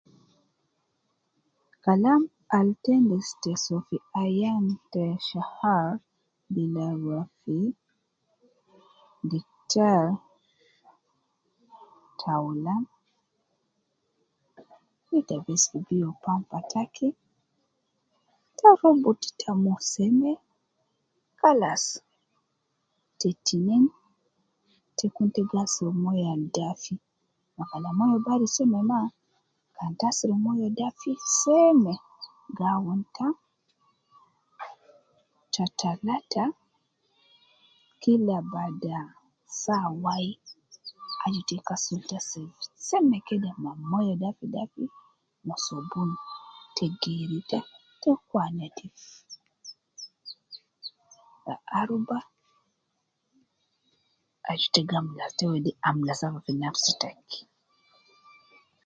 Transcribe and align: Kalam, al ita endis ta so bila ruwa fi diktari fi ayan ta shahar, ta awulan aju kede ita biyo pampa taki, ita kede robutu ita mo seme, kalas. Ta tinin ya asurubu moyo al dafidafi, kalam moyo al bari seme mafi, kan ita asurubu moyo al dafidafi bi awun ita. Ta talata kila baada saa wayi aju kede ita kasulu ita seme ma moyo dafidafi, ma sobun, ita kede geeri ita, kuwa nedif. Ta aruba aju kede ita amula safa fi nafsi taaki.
Kalam, 1.83 2.21
al 2.57 2.67
ita 2.73 2.91
endis 2.97 3.29
ta 3.41 3.51
so 3.63 3.75
bila 3.85 3.89
ruwa 3.91 4.09
fi 4.09 4.09
diktari 4.09 4.09
fi 4.09 4.11
ayan 4.23 4.65
ta 4.93 5.03
shahar, 5.27 5.87
ta 12.19 12.27
awulan 12.37 12.83
aju 15.13 15.23
kede 15.27 15.35
ita 15.55 15.77
biyo 15.87 16.09
pampa 16.23 16.57
taki, 16.71 17.07
ita 18.51 18.67
kede 18.71 18.79
robutu 18.83 19.27
ita 19.33 19.49
mo 19.63 19.73
seme, 19.91 20.31
kalas. 21.39 21.83
Ta 23.19 23.29
tinin 23.45 23.85
ya 25.01 25.07
asurubu 25.63 25.99
moyo 26.03 26.25
al 26.33 26.43
dafidafi, 26.55 26.93
kalam 27.71 27.95
moyo 27.97 28.13
al 28.17 28.21
bari 28.25 28.47
seme 28.55 28.79
mafi, 28.89 29.23
kan 29.75 29.91
ita 29.93 30.05
asurubu 30.09 30.41
moyo 30.45 30.63
al 30.69 30.73
dafidafi 30.79 31.95
bi 32.55 32.63
awun 32.73 33.01
ita. 33.09 33.27
Ta 35.55 35.63
talata 35.79 36.43
kila 38.01 38.37
baada 38.51 38.97
saa 39.61 39.87
wayi 40.03 40.31
aju 41.23 41.39
kede 41.41 41.55
ita 41.59 41.67
kasulu 41.67 42.03
ita 42.05 42.17
seme 42.87 43.17
ma 43.63 43.71
moyo 43.91 44.13
dafidafi, 44.21 44.83
ma 45.47 45.55
sobun, 45.65 46.09
ita 46.15 46.23
kede 46.75 46.95
geeri 47.01 47.37
ita, 47.43 47.59
kuwa 48.27 48.45
nedif. 48.57 48.99
Ta 51.45 51.53
aruba 51.79 52.17
aju 54.49 54.67
kede 54.73 54.97
ita 55.59 55.81
amula 55.87 56.13
safa 56.19 56.39
fi 56.45 56.51
nafsi 56.61 56.91
taaki. 57.01 57.39